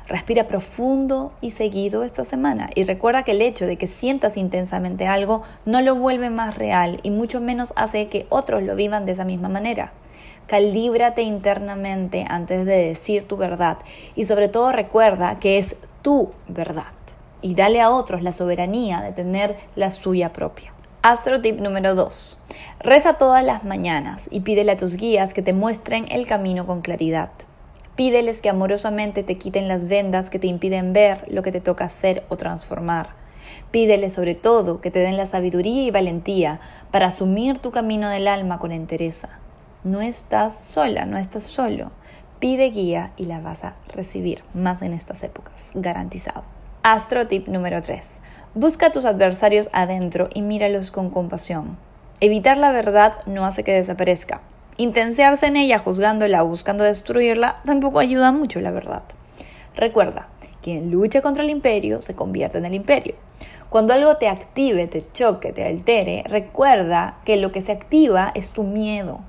Respira 0.08 0.48
profundo 0.48 1.32
y 1.40 1.52
seguido 1.52 2.02
esta 2.04 2.24
semana 2.24 2.72
y 2.74 2.84
recuerda 2.84 3.22
que 3.22 3.34
el 3.34 3.44
hecho 3.44 3.68
de 3.68 3.78
que 3.78 3.86
sientas 3.86 4.38
intensamente 4.38 5.06
algo 5.06 5.44
no 5.66 5.82
lo 5.82 5.94
vuelve 5.94 6.32
más 6.32 6.58
real 6.58 7.00
y 7.04 7.12
mucho 7.12 7.40
menos 7.40 7.74
hace 7.76 8.08
que 8.08 8.26
otros 8.30 8.64
lo 8.64 8.76
vivan 8.76 9.06
de 9.06 9.12
esa 9.12 9.24
misma 9.24 9.50
manera. 9.50 9.94
Calíbrate 10.48 11.22
internamente 11.22 12.26
antes 12.28 12.66
de 12.66 12.88
decir 12.88 13.28
tu 13.28 13.38
verdad 13.38 13.78
y 14.16 14.26
sobre 14.26 14.50
todo 14.50 14.72
recuerda 14.72 15.38
que 15.40 15.60
es 15.60 15.76
tu 16.02 16.32
verdad 16.48 16.92
y 17.44 17.54
dale 17.54 17.82
a 17.82 17.92
otros 17.92 18.24
la 18.24 18.32
soberanía 18.32 19.02
de 19.02 19.12
tener 19.12 19.58
la 19.76 19.92
suya 19.92 20.34
propia. 20.34 20.73
Astro 21.06 21.42
tip 21.42 21.60
número 21.60 21.96
2. 21.96 22.38
Reza 22.80 23.16
todas 23.16 23.44
las 23.44 23.66
mañanas 23.66 24.30
y 24.32 24.40
pídele 24.40 24.72
a 24.72 24.78
tus 24.78 24.96
guías 24.96 25.34
que 25.34 25.42
te 25.42 25.52
muestren 25.52 26.06
el 26.10 26.26
camino 26.26 26.66
con 26.66 26.80
claridad. 26.80 27.30
Pídeles 27.98 28.40
que 28.40 28.48
amorosamente 28.48 29.22
te 29.22 29.38
quiten 29.38 29.68
las 29.68 29.90
vendas 29.90 30.30
que 30.30 30.40
te 30.40 30.48
impiden 30.48 30.94
ver 30.94 31.26
lo 31.30 31.44
que 31.44 31.52
te 31.52 31.60
toca 31.60 31.84
hacer 31.84 32.24
o 32.30 32.38
transformar. 32.38 33.10
Pídeles 33.70 34.14
sobre 34.14 34.34
todo 34.34 34.80
que 34.80 34.92
te 34.92 35.00
den 35.00 35.18
la 35.18 35.26
sabiduría 35.26 35.84
y 35.84 35.92
valentía 35.92 36.62
para 36.90 37.08
asumir 37.08 37.58
tu 37.58 37.72
camino 37.72 38.08
del 38.08 38.30
alma 38.30 38.58
con 38.58 38.72
entereza. 38.72 39.28
No 39.84 40.00
estás 40.00 40.58
sola, 40.58 41.06
no 41.06 41.18
estás 41.18 41.44
solo. 41.44 41.92
Pide 42.40 42.70
guía 42.70 43.12
y 43.18 43.26
la 43.26 43.42
vas 43.42 43.66
a 43.66 43.76
recibir, 43.94 44.42
más 44.54 44.82
en 44.82 44.94
estas 44.94 45.22
épocas, 45.26 45.72
garantizado. 45.74 46.46
Astro 46.82 47.28
tip 47.28 47.50
número 47.50 47.82
3. 47.82 48.22
Busca 48.56 48.86
a 48.86 48.92
tus 48.92 49.06
adversarios 49.06 49.68
adentro 49.74 50.30
y 50.32 50.44
míralos 50.44 50.92
con 50.92 51.10
compasión. 51.10 51.76
Evitar 52.20 52.58
la 52.58 52.72
verdad 52.72 53.14
no 53.26 53.46
hace 53.46 53.64
que 53.64 53.74
desaparezca. 53.74 54.42
Intensearse 54.78 55.48
en 55.48 55.56
ella 55.58 55.80
juzgándola 55.80 56.44
o 56.44 56.48
buscando 56.50 56.84
destruirla 56.84 57.62
tampoco 57.66 57.98
ayuda 57.98 58.32
mucho, 58.32 58.62
la 58.62 58.70
verdad. 58.70 59.02
Recuerda, 59.76 60.28
quien 60.62 60.92
lucha 60.92 61.22
contra 61.22 61.44
el 61.44 61.50
imperio 61.50 62.04
se 62.04 62.14
convierte 62.14 62.60
en 62.60 62.66
el 62.66 62.76
imperio. 62.76 63.16
Cuando 63.72 63.96
algo 63.96 64.18
te 64.18 64.28
active, 64.28 64.86
te 64.86 65.02
choque, 65.12 65.52
te 65.52 65.66
altere, 65.66 66.24
recuerda 66.28 67.18
que 67.26 67.38
lo 67.38 67.52
que 67.52 67.62
se 67.62 67.72
activa 67.72 68.32
es 68.36 68.52
tu 68.52 68.64
miedo, 68.64 69.22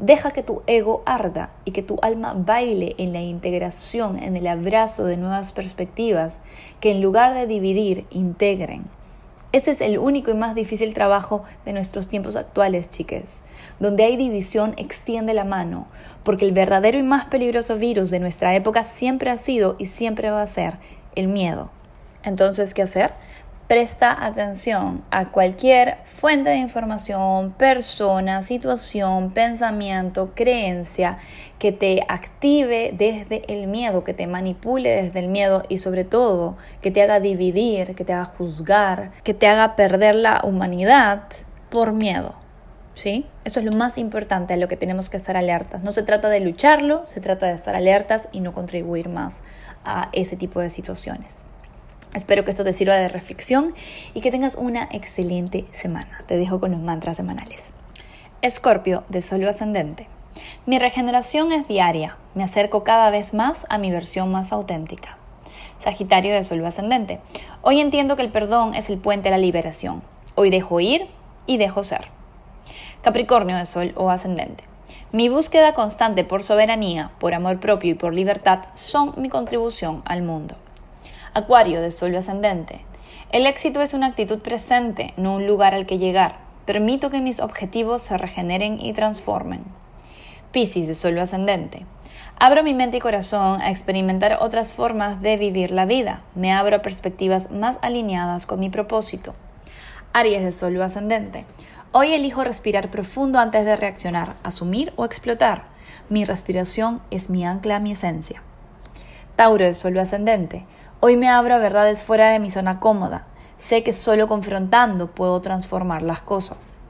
Deja 0.00 0.32
que 0.32 0.42
tu 0.42 0.62
ego 0.66 1.02
arda 1.06 1.50
y 1.64 1.70
que 1.70 1.82
tu 1.82 1.98
alma 2.02 2.34
baile 2.36 2.96
en 2.98 3.12
la 3.12 3.22
integración, 3.22 4.20
en 4.20 4.36
el 4.36 4.48
abrazo 4.48 5.04
de 5.04 5.16
nuevas 5.16 5.52
perspectivas 5.52 6.40
que 6.80 6.90
en 6.90 7.00
lugar 7.00 7.32
de 7.34 7.46
dividir, 7.46 8.04
integren. 8.10 8.84
Ese 9.52 9.70
es 9.70 9.80
el 9.80 9.98
único 9.98 10.32
y 10.32 10.34
más 10.34 10.56
difícil 10.56 10.94
trabajo 10.94 11.44
de 11.64 11.72
nuestros 11.72 12.08
tiempos 12.08 12.34
actuales, 12.34 12.88
chiques. 12.88 13.40
Donde 13.78 14.02
hay 14.02 14.16
división, 14.16 14.74
extiende 14.78 15.32
la 15.32 15.44
mano, 15.44 15.86
porque 16.24 16.44
el 16.44 16.50
verdadero 16.50 16.98
y 16.98 17.04
más 17.04 17.26
peligroso 17.26 17.76
virus 17.76 18.10
de 18.10 18.18
nuestra 18.18 18.56
época 18.56 18.82
siempre 18.82 19.30
ha 19.30 19.36
sido 19.36 19.76
y 19.78 19.86
siempre 19.86 20.30
va 20.30 20.42
a 20.42 20.48
ser 20.48 20.78
el 21.14 21.28
miedo. 21.28 21.70
Entonces, 22.24 22.74
¿qué 22.74 22.82
hacer? 22.82 23.14
Presta 23.74 24.24
atención 24.24 25.02
a 25.10 25.32
cualquier 25.32 25.96
fuente 26.04 26.50
de 26.50 26.58
información, 26.58 27.50
persona, 27.54 28.44
situación, 28.44 29.32
pensamiento, 29.32 30.30
creencia 30.32 31.18
que 31.58 31.72
te 31.72 32.04
active 32.06 32.94
desde 32.96 33.42
el 33.52 33.66
miedo, 33.66 34.04
que 34.04 34.14
te 34.14 34.28
manipule 34.28 34.90
desde 34.90 35.18
el 35.18 35.26
miedo 35.26 35.64
y 35.68 35.78
sobre 35.78 36.04
todo 36.04 36.56
que 36.82 36.92
te 36.92 37.02
haga 37.02 37.18
dividir, 37.18 37.96
que 37.96 38.04
te 38.04 38.12
haga 38.12 38.26
juzgar, 38.26 39.10
que 39.24 39.34
te 39.34 39.48
haga 39.48 39.74
perder 39.74 40.14
la 40.14 40.42
humanidad 40.44 41.24
por 41.68 41.92
miedo. 41.92 42.36
¿Sí? 42.94 43.26
Esto 43.44 43.58
es 43.58 43.66
lo 43.66 43.76
más 43.76 43.98
importante 43.98 44.54
a 44.54 44.56
lo 44.56 44.68
que 44.68 44.76
tenemos 44.76 45.10
que 45.10 45.16
estar 45.16 45.36
alertas. 45.36 45.82
No 45.82 45.90
se 45.90 46.04
trata 46.04 46.28
de 46.28 46.38
lucharlo, 46.38 47.04
se 47.06 47.20
trata 47.20 47.46
de 47.46 47.54
estar 47.54 47.74
alertas 47.74 48.28
y 48.30 48.38
no 48.38 48.52
contribuir 48.52 49.08
más 49.08 49.42
a 49.84 50.10
ese 50.12 50.36
tipo 50.36 50.60
de 50.60 50.70
situaciones. 50.70 51.44
Espero 52.14 52.44
que 52.44 52.52
esto 52.52 52.62
te 52.62 52.72
sirva 52.72 52.94
de 52.94 53.08
reflexión 53.08 53.74
y 54.14 54.20
que 54.20 54.30
tengas 54.30 54.54
una 54.54 54.88
excelente 54.92 55.66
semana. 55.72 56.22
Te 56.26 56.36
dejo 56.36 56.60
con 56.60 56.70
los 56.70 56.80
mantras 56.80 57.16
semanales. 57.16 57.74
Escorpio 58.40 59.02
de 59.08 59.20
Sol 59.20 59.46
ascendente. 59.48 60.06
Mi 60.64 60.78
regeneración 60.78 61.50
es 61.50 61.66
diaria. 61.66 62.16
Me 62.34 62.44
acerco 62.44 62.84
cada 62.84 63.10
vez 63.10 63.34
más 63.34 63.66
a 63.68 63.78
mi 63.78 63.90
versión 63.90 64.30
más 64.30 64.52
auténtica. 64.52 65.18
Sagitario 65.80 66.32
de 66.32 66.44
Sol 66.44 66.64
ascendente. 66.64 67.20
Hoy 67.62 67.80
entiendo 67.80 68.14
que 68.14 68.22
el 68.22 68.30
perdón 68.30 68.74
es 68.74 68.90
el 68.90 68.98
puente 68.98 69.28
a 69.28 69.32
la 69.32 69.38
liberación. 69.38 70.02
Hoy 70.36 70.50
dejo 70.50 70.78
ir 70.78 71.08
y 71.46 71.56
dejo 71.56 71.82
ser. 71.82 72.08
Capricornio 73.02 73.56
de 73.56 73.66
Sol 73.66 73.92
o 73.96 74.10
ascendente. 74.10 74.62
Mi 75.10 75.28
búsqueda 75.28 75.74
constante 75.74 76.22
por 76.22 76.44
soberanía, 76.44 77.10
por 77.18 77.34
amor 77.34 77.58
propio 77.58 77.90
y 77.90 77.94
por 77.94 78.14
libertad 78.14 78.60
son 78.74 79.14
mi 79.16 79.28
contribución 79.28 80.02
al 80.04 80.22
mundo. 80.22 80.56
Acuario 81.36 81.82
de 81.82 81.90
Sol 81.90 82.14
ascendente. 82.14 82.82
El 83.32 83.46
éxito 83.46 83.82
es 83.82 83.92
una 83.92 84.06
actitud 84.06 84.38
presente, 84.38 85.14
no 85.16 85.34
un 85.34 85.48
lugar 85.48 85.74
al 85.74 85.84
que 85.84 85.98
llegar. 85.98 86.36
Permito 86.64 87.10
que 87.10 87.20
mis 87.20 87.40
objetivos 87.40 88.02
se 88.02 88.16
regeneren 88.16 88.78
y 88.80 88.92
transformen. 88.92 89.64
Piscis 90.52 90.86
de 90.86 90.94
Sol 90.94 91.18
ascendente. 91.18 91.80
Abro 92.38 92.62
mi 92.62 92.72
mente 92.72 92.98
y 92.98 93.00
corazón 93.00 93.60
a 93.60 93.72
experimentar 93.72 94.38
otras 94.40 94.72
formas 94.72 95.20
de 95.22 95.36
vivir 95.36 95.72
la 95.72 95.86
vida. 95.86 96.22
Me 96.36 96.52
abro 96.52 96.76
a 96.76 96.82
perspectivas 96.82 97.50
más 97.50 97.80
alineadas 97.82 98.46
con 98.46 98.60
mi 98.60 98.70
propósito. 98.70 99.34
Aries 100.12 100.44
de 100.44 100.52
Sol 100.52 100.80
ascendente. 100.80 101.46
Hoy 101.90 102.14
elijo 102.14 102.44
respirar 102.44 102.92
profundo 102.92 103.40
antes 103.40 103.64
de 103.64 103.74
reaccionar, 103.74 104.36
asumir 104.44 104.92
o 104.94 105.04
explotar. 105.04 105.64
Mi 106.08 106.24
respiración 106.24 107.02
es 107.10 107.28
mi 107.28 107.44
ancla 107.44 107.80
mi 107.80 107.90
esencia. 107.90 108.40
Tauro 109.34 109.64
de 109.64 109.74
Sol 109.74 109.98
ascendente. 109.98 110.64
Hoy 111.06 111.18
me 111.18 111.28
abro 111.28 111.54
a 111.54 111.58
verdades 111.58 112.02
fuera 112.02 112.30
de 112.30 112.38
mi 112.38 112.48
zona 112.48 112.80
cómoda. 112.80 113.26
Sé 113.58 113.82
que 113.82 113.92
solo 113.92 114.26
confrontando 114.26 115.08
puedo 115.08 115.38
transformar 115.42 116.00
las 116.00 116.22
cosas. 116.22 116.80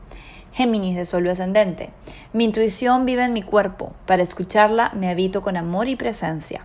Géminis 0.53 0.95
de 0.95 1.05
Sol 1.05 1.27
ascendente. 1.27 1.91
Mi 2.33 2.45
intuición 2.45 3.07
vive 3.07 3.25
en 3.25 3.33
mi 3.33 3.43
cuerpo. 3.43 3.93
Para 4.07 4.23
escucharla 4.23 4.93
me 4.95 5.11
habito 5.11 5.43
con 5.43 5.57
amor 5.57 5.89
y 5.89 5.97
presencia. 5.97 6.65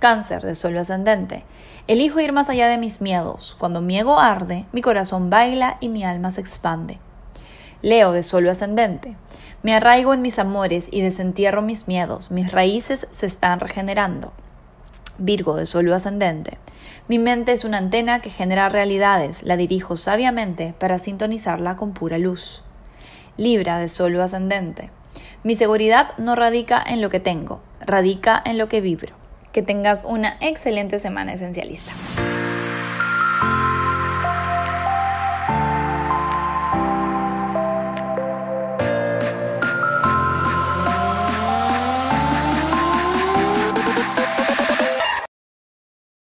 Cáncer 0.00 0.42
de 0.42 0.56
Sol 0.56 0.76
ascendente. 0.76 1.44
Elijo 1.86 2.18
ir 2.18 2.32
más 2.32 2.50
allá 2.50 2.66
de 2.66 2.78
mis 2.78 3.00
miedos. 3.00 3.54
Cuando 3.60 3.80
mi 3.80 3.96
ego 3.96 4.18
arde, 4.18 4.64
mi 4.72 4.82
corazón 4.82 5.30
baila 5.30 5.76
y 5.78 5.90
mi 5.90 6.02
alma 6.02 6.32
se 6.32 6.40
expande. 6.40 6.98
Leo 7.80 8.10
de 8.10 8.24
Sol 8.24 8.48
ascendente. 8.48 9.14
Me 9.62 9.72
arraigo 9.72 10.14
en 10.14 10.22
mis 10.22 10.40
amores 10.40 10.88
y 10.90 11.00
desentierro 11.00 11.62
mis 11.62 11.86
miedos. 11.86 12.32
Mis 12.32 12.50
raíces 12.50 13.06
se 13.12 13.26
están 13.26 13.60
regenerando. 13.60 14.32
Virgo 15.18 15.56
de 15.56 15.66
Sol 15.66 15.92
ascendente. 15.92 16.58
Mi 17.08 17.18
mente 17.18 17.52
es 17.52 17.64
una 17.64 17.78
antena 17.78 18.20
que 18.20 18.30
genera 18.30 18.68
realidades. 18.68 19.42
La 19.42 19.56
dirijo 19.56 19.96
sabiamente 19.96 20.74
para 20.78 20.98
sintonizarla 20.98 21.76
con 21.76 21.92
pura 21.92 22.18
luz. 22.18 22.62
Libra 23.36 23.78
de 23.78 23.88
Sol 23.88 24.20
ascendente. 24.20 24.90
Mi 25.44 25.54
seguridad 25.54 26.16
no 26.18 26.34
radica 26.34 26.82
en 26.84 27.00
lo 27.00 27.10
que 27.10 27.20
tengo, 27.20 27.60
radica 27.80 28.42
en 28.44 28.58
lo 28.58 28.68
que 28.68 28.80
vibro. 28.80 29.14
Que 29.52 29.62
tengas 29.62 30.04
una 30.04 30.36
excelente 30.40 30.98
semana 30.98 31.32
esencialista. 31.32 31.92